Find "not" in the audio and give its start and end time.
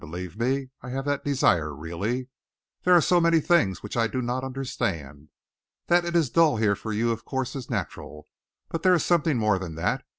4.19-4.43